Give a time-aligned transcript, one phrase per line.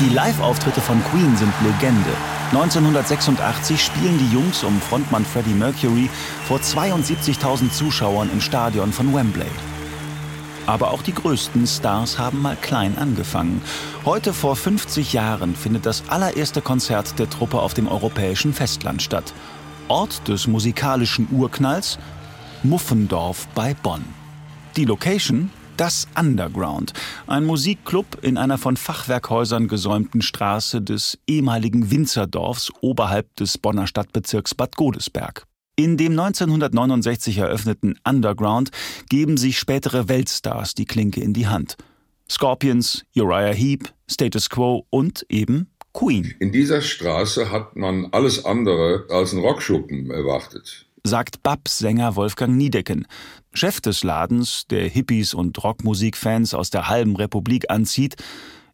[0.00, 2.12] Die Live-Auftritte von Queen sind Legende.
[2.52, 6.08] 1986 spielen die Jungs um Frontmann Freddie Mercury
[6.46, 9.50] vor 72.000 Zuschauern im Stadion von Wembley.
[10.66, 13.60] Aber auch die größten Stars haben mal klein angefangen.
[14.04, 19.34] Heute vor 50 Jahren findet das allererste Konzert der Truppe auf dem europäischen Festland statt.
[19.88, 21.98] Ort des musikalischen Urknalls
[22.62, 24.04] Muffendorf bei Bonn.
[24.76, 26.92] Die Location das Underground,
[27.28, 34.54] ein Musikclub in einer von Fachwerkhäusern gesäumten Straße des ehemaligen Winzerdorfs oberhalb des Bonner Stadtbezirks
[34.54, 35.44] Bad Godesberg.
[35.76, 38.70] In dem 1969 eröffneten Underground
[39.08, 41.76] geben sich spätere Weltstars die Klinke in die Hand.
[42.28, 46.34] Scorpions, Uriah Heep, Status Quo und eben Queen.
[46.40, 53.06] In dieser Straße hat man alles andere als einen Rockschuppen erwartet sagt Babs-Sänger Wolfgang Niedecken,
[53.52, 58.16] Chef des Ladens, der Hippies und Rockmusikfans aus der halben Republik anzieht,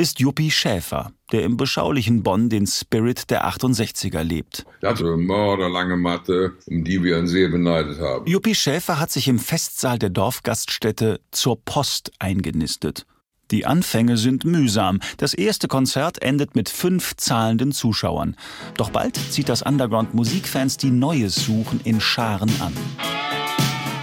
[0.00, 4.64] ist Juppie Schäfer, der im beschaulichen Bonn den Spirit der 68er lebt.
[4.82, 8.24] Hatte eine morderlange Matte, um die wir ihn sehr beneidet haben.
[8.26, 13.06] Juppie Schäfer hat sich im Festsaal der Dorfgaststätte zur Post eingenistet.
[13.50, 15.00] Die Anfänge sind mühsam.
[15.16, 18.36] Das erste Konzert endet mit fünf zahlenden Zuschauern.
[18.76, 22.74] Doch bald zieht das Underground-Musikfans, die Neues suchen, in Scharen an.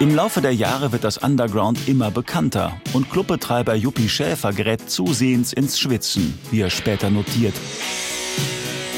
[0.00, 5.52] Im Laufe der Jahre wird das Underground immer bekannter und Clubbetreiber Juppie Schäfer gerät zusehends
[5.52, 7.54] ins Schwitzen, wie er später notiert.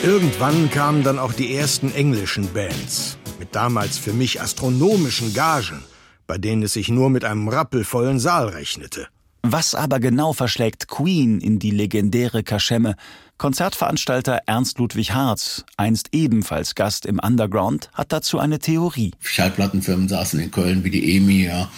[0.03, 5.83] Irgendwann kamen dann auch die ersten englischen Bands mit damals für mich astronomischen Gagen,
[6.27, 9.09] bei denen es sich nur mit einem rappelvollen Saal rechnete.
[9.53, 12.97] Was aber genau verschlägt Queen in die legendäre Kaschemme?
[13.39, 19.13] Konzertveranstalter Ernst Ludwig Harz, einst ebenfalls Gast im Underground, hat dazu eine Theorie.
[19.21, 21.71] Schallplattenfirmen saßen in Köln wie die EMI, ja.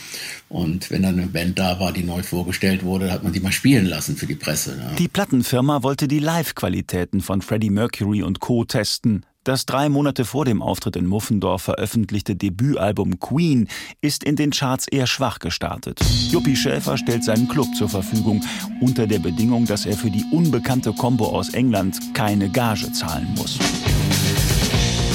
[0.48, 3.52] Und wenn dann eine Band da war, die neu vorgestellt wurde, hat man die mal
[3.52, 4.78] spielen lassen für die Presse.
[4.80, 4.94] Ja.
[4.94, 8.64] Die Plattenfirma wollte die Live-Qualitäten von Freddie Mercury und Co.
[8.64, 9.26] testen.
[9.48, 13.66] Das drei Monate vor dem Auftritt in Muffendorf veröffentlichte Debütalbum Queen
[14.02, 16.00] ist in den Charts eher schwach gestartet.
[16.28, 18.44] Juppie Schäfer stellt seinen Club zur Verfügung,
[18.82, 23.58] unter der Bedingung, dass er für die unbekannte Combo aus England keine Gage zahlen muss.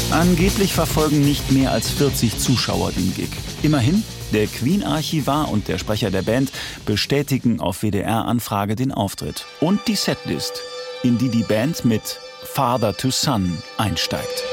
[0.09, 3.30] Angeblich verfolgen nicht mehr als 40 Zuschauer den Gig.
[3.62, 4.02] Immerhin,
[4.34, 6.52] der Queen-Archivar und der Sprecher der Band
[6.88, 10.59] bestätigen auf WDR-Anfrage den Auftritt und die Setlist,
[11.03, 12.19] in die die Band mit
[12.53, 14.44] Father to Son einsteigt.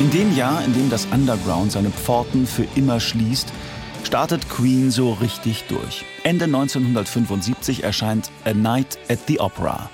[0.00, 3.52] In dem Jahr, in dem das Underground seine Pforten für immer schließt,
[4.02, 6.04] startet Queen so richtig durch.
[6.24, 9.88] Ende 1975 erscheint A Night at the Opera.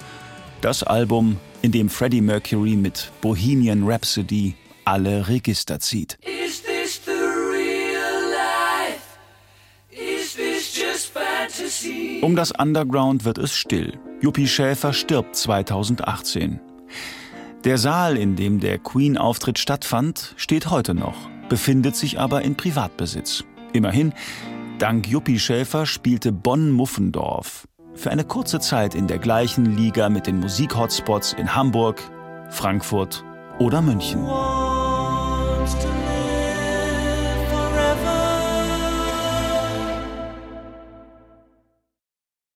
[0.63, 4.55] Das Album, in dem Freddie Mercury mit Bohemian Rhapsody
[4.87, 6.17] alle Register zieht.
[12.23, 13.99] Um das Underground wird es still.
[14.21, 16.61] Juppie Schäfer stirbt 2018.
[17.65, 23.45] Der Saal, in dem der Queen-Auftritt stattfand, steht heute noch, befindet sich aber in Privatbesitz.
[23.73, 24.13] Immerhin,
[24.79, 30.41] dank Juppie Schäfer spielte Bonn-Muffendorf für eine kurze Zeit in der gleichen Liga mit den
[30.41, 32.01] Musik-Hotspots in Hamburg,
[32.51, 33.25] Frankfurt
[33.59, 34.27] oder München.